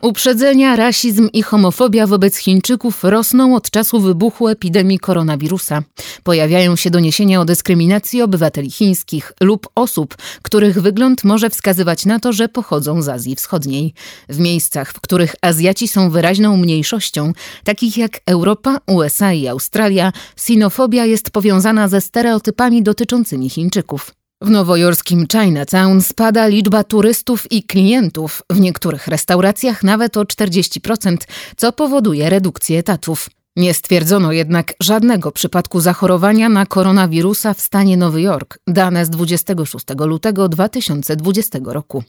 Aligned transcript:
Uprzedzenia, 0.00 0.76
rasizm 0.76 1.28
i 1.32 1.42
homofobia 1.42 2.06
wobec 2.06 2.36
Chińczyków 2.36 3.04
rosną 3.04 3.56
od 3.56 3.70
czasu 3.70 4.00
wybuchu 4.00 4.48
epidemii 4.48 4.98
koronawirusa. 4.98 5.82
Pojawiają 6.22 6.76
się 6.76 6.90
doniesienia 6.90 7.40
o 7.40 7.44
dyskryminacji 7.44 8.22
obywateli 8.22 8.70
chińskich 8.70 9.32
lub 9.40 9.68
osób, 9.74 10.16
których 10.42 10.80
wygląd 10.80 11.24
może 11.24 11.50
wskazywać 11.50 12.06
na 12.06 12.20
to, 12.20 12.32
że 12.32 12.48
pochodzą 12.48 13.02
z 13.02 13.08
Azji 13.08 13.36
Wschodniej. 13.36 13.94
W 14.28 14.38
miejscach, 14.38 14.92
w 14.92 15.00
których 15.00 15.34
Azjaci 15.42 15.88
są 15.88 16.10
wyraźną 16.10 16.56
mniejszością, 16.56 17.32
takich 17.64 17.96
jak 17.96 18.20
Europa, 18.26 18.78
USA 18.86 19.32
i 19.32 19.48
Australia, 19.48 20.12
sinofobia 20.36 21.04
jest 21.04 21.30
powiązana 21.30 21.88
ze 21.88 22.00
stereotypami 22.00 22.82
dotyczącymi 22.82 23.50
Chińczyków. 23.50 24.23
W 24.44 24.50
nowojorskim 24.50 25.26
Chinatown 25.32 26.00
spada 26.00 26.46
liczba 26.46 26.84
turystów 26.84 27.52
i 27.52 27.62
klientów, 27.62 28.42
w 28.50 28.60
niektórych 28.60 29.08
restauracjach 29.08 29.82
nawet 29.82 30.16
o 30.16 30.22
40%, 30.22 31.16
co 31.56 31.72
powoduje 31.72 32.30
redukcję 32.30 32.78
etatów. 32.78 33.30
Nie 33.56 33.74
stwierdzono 33.74 34.32
jednak 34.32 34.74
żadnego 34.80 35.32
przypadku 35.32 35.80
zachorowania 35.80 36.48
na 36.48 36.66
koronawirusa 36.66 37.54
w 37.54 37.60
stanie 37.60 37.96
Nowy 37.96 38.22
Jork, 38.22 38.58
dane 38.66 39.06
z 39.06 39.10
26 39.10 39.84
lutego 39.98 40.48
2020 40.48 41.58
roku. 41.64 42.04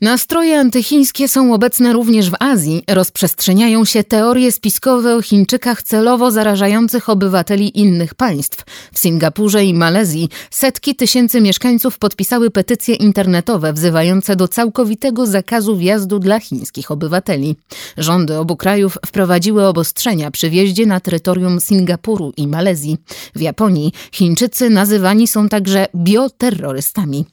Nastroje 0.00 0.58
antychińskie 0.58 1.28
są 1.28 1.54
obecne 1.54 1.92
również 1.92 2.30
w 2.30 2.34
Azji. 2.40 2.82
Rozprzestrzeniają 2.90 3.84
się 3.84 4.04
teorie 4.04 4.52
spiskowe 4.52 5.16
o 5.16 5.22
Chińczykach 5.22 5.82
celowo 5.82 6.30
zarażających 6.30 7.08
obywateli 7.08 7.80
innych 7.80 8.14
państw. 8.14 8.64
W 8.92 8.98
Singapurze 8.98 9.64
i 9.64 9.74
Malezji 9.74 10.28
setki 10.50 10.96
tysięcy 10.96 11.40
mieszkańców 11.40 11.98
podpisały 11.98 12.50
petycje 12.50 12.94
internetowe 12.94 13.72
wzywające 13.72 14.36
do 14.36 14.48
całkowitego 14.48 15.26
zakazu 15.26 15.76
wjazdu 15.76 16.18
dla 16.18 16.40
chińskich 16.40 16.90
obywateli. 16.90 17.56
Rządy 17.98 18.38
obu 18.38 18.56
krajów 18.56 18.98
wprowadziły 19.06 19.66
obostrzenia 19.66 20.30
przy 20.30 20.50
wjeździe 20.50 20.86
na 20.86 21.00
terytorium 21.00 21.60
Singapuru 21.60 22.32
i 22.36 22.46
Malezji. 22.46 22.96
W 23.34 23.40
Japonii 23.40 23.92
Chińczycy 24.12 24.70
nazywani 24.70 25.28
są 25.28 25.48
także 25.48 25.86
bioterrorystami. 25.96 27.24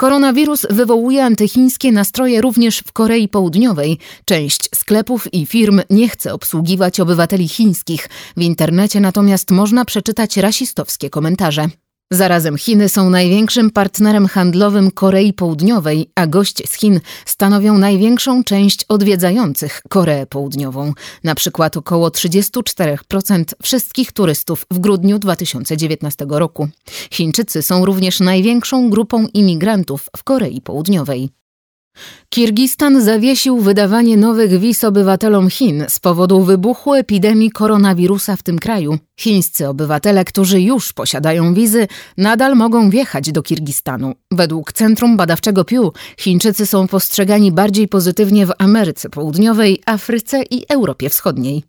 Koronawirus 0.00 0.66
wywołuje 0.70 1.24
antychińskie 1.24 1.92
nastroje 1.92 2.40
również 2.40 2.78
w 2.78 2.92
Korei 2.92 3.28
Południowej. 3.28 3.98
Część 4.24 4.68
sklepów 4.74 5.34
i 5.34 5.46
firm 5.46 5.80
nie 5.90 6.08
chce 6.08 6.34
obsługiwać 6.34 7.00
obywateli 7.00 7.48
chińskich. 7.48 8.08
W 8.36 8.42
internecie 8.42 9.00
natomiast 9.00 9.50
można 9.50 9.84
przeczytać 9.84 10.36
rasistowskie 10.36 11.10
komentarze. 11.10 11.68
Zarazem 12.10 12.58
Chiny 12.58 12.88
są 12.88 13.10
największym 13.10 13.70
partnerem 13.70 14.26
handlowym 14.26 14.90
Korei 14.90 15.32
Południowej, 15.32 16.10
a 16.14 16.26
goście 16.26 16.66
z 16.66 16.72
Chin 16.72 17.00
stanowią 17.26 17.78
największą 17.78 18.44
część 18.44 18.84
odwiedzających 18.88 19.82
Koreę 19.88 20.26
Południową. 20.26 20.92
Na 21.24 21.34
przykład 21.34 21.76
około 21.76 22.08
34% 22.08 23.44
wszystkich 23.62 24.12
turystów 24.12 24.66
w 24.70 24.78
grudniu 24.78 25.18
2019 25.18 26.26
roku. 26.28 26.68
Chińczycy 27.10 27.62
są 27.62 27.84
również 27.84 28.20
największą 28.20 28.90
grupą 28.90 29.26
imigrantów 29.34 30.08
w 30.16 30.24
Korei 30.24 30.60
Południowej. 30.60 31.37
Kirgistan 32.30 33.02
zawiesił 33.02 33.60
wydawanie 33.60 34.16
nowych 34.16 34.58
wiz 34.60 34.84
obywatelom 34.84 35.50
Chin 35.50 35.84
z 35.88 36.00
powodu 36.00 36.42
wybuchu 36.42 36.94
epidemii 36.94 37.50
koronawirusa 37.50 38.36
w 38.36 38.42
tym 38.42 38.58
kraju. 38.58 38.98
Chińscy 39.20 39.68
obywatele, 39.68 40.24
którzy 40.24 40.60
już 40.60 40.92
posiadają 40.92 41.54
wizy, 41.54 41.86
nadal 42.16 42.56
mogą 42.56 42.90
wjechać 42.90 43.32
do 43.32 43.42
Kirgistanu. 43.42 44.14
Według 44.30 44.72
Centrum 44.72 45.16
Badawczego 45.16 45.64
Pew 45.64 45.90
Chińczycy 46.20 46.66
są 46.66 46.88
postrzegani 46.88 47.52
bardziej 47.52 47.88
pozytywnie 47.88 48.46
w 48.46 48.52
Ameryce 48.58 49.10
Południowej, 49.10 49.82
Afryce 49.86 50.42
i 50.42 50.64
Europie 50.68 51.08
Wschodniej. 51.08 51.62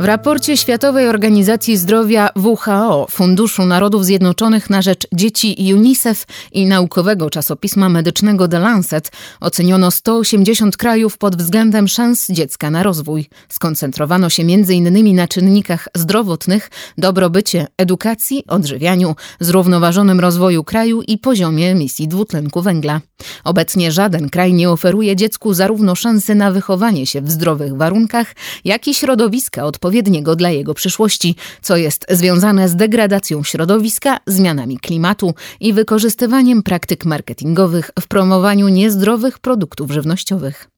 W 0.00 0.04
raporcie 0.04 0.56
Światowej 0.56 1.08
Organizacji 1.08 1.76
Zdrowia 1.76 2.28
WHO, 2.36 3.06
Funduszu 3.10 3.66
Narodów 3.66 4.04
Zjednoczonych 4.04 4.70
na 4.70 4.82
Rzecz 4.82 5.06
Dzieci 5.12 5.74
UNICEF 5.74 6.24
i 6.52 6.66
naukowego 6.66 7.30
czasopisma 7.30 7.88
medycznego 7.88 8.48
The 8.48 8.58
Lancet 8.58 9.12
oceniono 9.40 9.90
180 9.90 10.76
krajów 10.76 11.18
pod 11.18 11.36
względem 11.36 11.88
szans 11.88 12.28
dziecka 12.30 12.70
na 12.70 12.82
rozwój. 12.82 13.28
Skoncentrowano 13.48 14.30
się 14.30 14.42
m.in. 14.42 15.16
na 15.16 15.28
czynnikach 15.28 15.88
zdrowotnych, 15.94 16.70
dobrobycie, 16.98 17.66
edukacji, 17.78 18.44
odżywianiu, 18.48 19.16
zrównoważonym 19.40 20.20
rozwoju 20.20 20.64
kraju 20.64 21.02
i 21.02 21.18
poziomie 21.18 21.70
emisji 21.70 22.08
dwutlenku 22.08 22.62
węgla. 22.62 23.00
Obecnie 23.44 23.92
żaden 23.92 24.30
kraj 24.30 24.52
nie 24.52 24.70
oferuje 24.70 25.16
dziecku 25.16 25.54
zarówno 25.54 25.94
szansy 25.94 26.34
na 26.34 26.50
wychowanie 26.50 27.06
się 27.06 27.20
w 27.20 27.30
zdrowych 27.30 27.76
warunkach, 27.76 28.34
jak 28.64 28.88
i 28.88 28.94
środowiska 28.94 29.64
odpowiedniego 29.64 29.81
odpowiedniego 29.82 30.36
dla 30.36 30.50
jego 30.50 30.74
przyszłości, 30.74 31.34
co 31.62 31.76
jest 31.76 32.06
związane 32.10 32.68
z 32.68 32.76
degradacją 32.76 33.42
środowiska, 33.42 34.18
zmianami 34.26 34.78
klimatu 34.78 35.34
i 35.60 35.72
wykorzystywaniem 35.72 36.62
praktyk 36.62 37.04
marketingowych 37.04 37.90
w 38.00 38.08
promowaniu 38.08 38.68
niezdrowych 38.68 39.38
produktów 39.38 39.90
żywnościowych. 39.90 40.71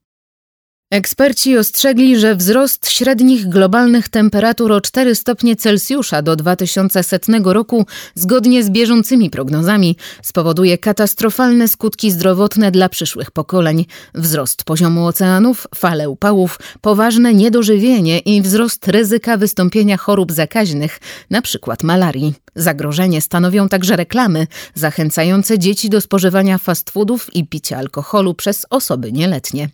Eksperci 0.95 1.57
ostrzegli, 1.57 2.19
że 2.19 2.35
wzrost 2.35 2.89
średnich 2.89 3.49
globalnych 3.49 4.09
temperatur 4.09 4.71
o 4.71 4.81
4 4.81 5.15
stopnie 5.15 5.55
Celsjusza 5.55 6.21
do 6.21 6.35
2100 6.35 7.53
roku, 7.53 7.85
zgodnie 8.13 8.63
z 8.63 8.69
bieżącymi 8.69 9.29
prognozami, 9.29 9.97
spowoduje 10.21 10.77
katastrofalne 10.77 11.67
skutki 11.67 12.11
zdrowotne 12.11 12.71
dla 12.71 12.89
przyszłych 12.89 13.31
pokoleń. 13.31 13.85
Wzrost 14.13 14.63
poziomu 14.63 15.07
oceanów, 15.07 15.67
fale 15.75 16.09
upałów, 16.09 16.59
poważne 16.81 17.33
niedożywienie 17.33 18.19
i 18.19 18.41
wzrost 18.41 18.87
ryzyka 18.87 19.37
wystąpienia 19.37 19.97
chorób 19.97 20.31
zakaźnych, 20.31 20.99
np. 21.31 21.75
malarii. 21.83 22.33
Zagrożenie 22.55 23.21
stanowią 23.21 23.69
także 23.69 23.95
reklamy 23.95 24.47
zachęcające 24.73 25.59
dzieci 25.59 25.89
do 25.89 26.01
spożywania 26.01 26.57
fast 26.57 26.89
foodów 26.89 27.35
i 27.35 27.47
picia 27.47 27.77
alkoholu 27.77 28.33
przez 28.33 28.65
osoby 28.69 29.11
nieletnie. 29.11 29.69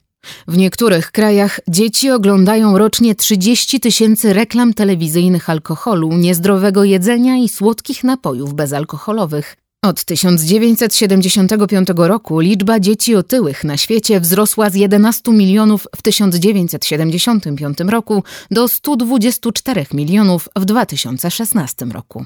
W 0.48 0.58
niektórych 0.58 1.12
krajach 1.12 1.60
dzieci 1.68 2.12
oglądają 2.12 2.78
rocznie 2.78 3.16
30 3.16 3.80
tysięcy 3.80 4.34
reklam 4.34 4.74
telewizyjnych 4.74 5.50
alkoholu, 5.50 6.18
niezdrowego 6.18 6.84
jedzenia 6.84 7.38
i 7.38 7.50
słodkich 7.50 8.04
napojów 8.04 8.54
bezalkoholowych. 8.54 9.56
Od 9.86 10.04
1975 10.04 11.88
roku 11.98 12.40
liczba 12.40 12.80
dzieci 12.80 13.16
otyłych 13.16 13.64
na 13.64 13.78
świecie 13.78 14.20
wzrosła 14.20 14.70
z 14.70 14.76
11 14.76 15.32
milionów 15.32 15.88
w 15.96 16.02
1975 16.02 17.80
roku 17.80 18.24
do 18.52 18.68
124 18.68 19.86
milionów 19.94 20.50
w 20.56 20.66
2016 20.66 21.86
roku. 21.86 22.26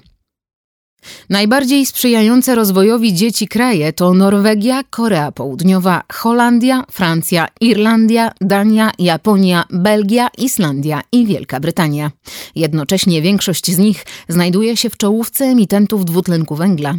Najbardziej 1.30 1.86
sprzyjające 1.86 2.56
rozwojowi 2.56 3.14
dzieci 3.14 3.48
kraje 3.48 3.94
to 3.94 4.14
Norwegia, 4.14 4.84
Korea 4.90 5.32
Południowa, 5.32 6.04
Holandia, 6.14 6.84
Francja, 6.92 7.48
Irlandia, 7.62 8.32
Dania, 8.42 8.92
Japonia, 9.00 9.64
Belgia, 9.70 10.28
Islandia 10.38 11.02
i 11.12 11.26
Wielka 11.26 11.60
Brytania. 11.60 12.12
Jednocześnie 12.56 13.22
większość 13.22 13.72
z 13.72 13.78
nich 13.78 14.06
znajduje 14.28 14.78
się 14.78 14.90
w 14.90 14.98
czołówce 14.98 15.46
emitentów 15.46 16.06
dwutlenku 16.06 16.56
węgla. 16.56 16.96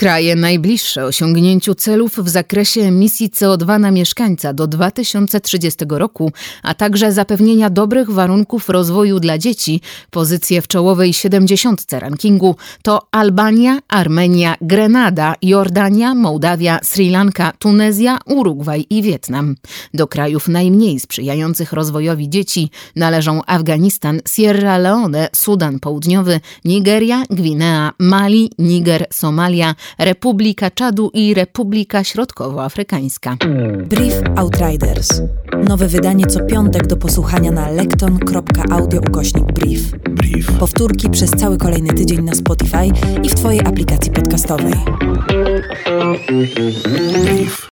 Kraje 0.00 0.36
najbliższe 0.36 1.04
osiągnięciu 1.04 1.74
celów 1.74 2.16
w 2.16 2.28
zakresie 2.28 2.80
emisji 2.80 3.30
CO2 3.30 3.80
na 3.80 3.90
mieszkańca 3.90 4.52
do 4.52 4.66
2030 4.66 5.84
roku, 5.88 6.32
a 6.62 6.74
także 6.74 7.12
zapewnienia 7.12 7.70
dobrych 7.70 8.10
warunków 8.10 8.68
rozwoju 8.68 9.20
dla 9.20 9.38
dzieci, 9.38 9.80
pozycje 10.10 10.62
w 10.62 10.68
czołowej 10.68 11.12
70 11.12 11.92
rankingu 11.92 12.56
to 12.82 13.06
Albania, 13.10 13.78
Armenia, 13.88 14.54
Grenada, 14.60 15.34
Jordania, 15.42 16.14
Mołdawia, 16.14 16.80
Sri 16.82 17.10
Lanka, 17.10 17.52
Tunezja, 17.58 18.18
Urugwaj 18.26 18.86
i 18.90 19.02
Wietnam. 19.02 19.56
Do 19.94 20.06
krajów 20.06 20.48
najmniej 20.48 21.00
sprzyjających 21.00 21.72
rozwojowi 21.72 22.28
dzieci 22.28 22.70
należą 22.96 23.40
Afganistan, 23.46 24.20
Sierra 24.28 24.78
Leone, 24.78 25.28
Sudan 25.32 25.80
Południowy, 25.80 26.40
Nigeria, 26.64 27.22
Gwinea, 27.30 27.92
Mali, 27.98 28.50
Niger, 28.58 29.06
Somalia, 29.12 29.74
Republika 29.98 30.70
Czadu 30.70 31.10
i 31.14 31.34
Republika 31.34 32.04
Środkowoafrykańska. 32.04 33.36
Brief 33.84 34.14
Outriders. 34.36 35.22
Nowe 35.68 35.88
wydanie 35.88 36.26
co 36.26 36.40
piątek 36.40 36.86
do 36.86 36.96
posłuchania 36.96 37.50
na 37.50 37.70
lekton.audio 37.70 39.00
ukośnik 39.00 39.44
brief. 39.44 39.90
Brief. 40.10 40.52
Powtórki 40.58 41.10
przez 41.10 41.30
cały 41.30 41.58
kolejny 41.58 41.88
tydzień 41.88 42.22
na 42.24 42.34
Spotify 42.34 42.86
i 43.22 43.28
w 43.28 43.34
Twojej 43.34 43.60
aplikacji 43.60 44.12
podcastowej. 44.12 44.74
Brief. 47.24 47.68